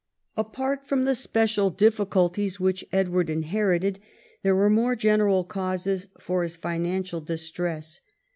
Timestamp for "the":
1.05-1.11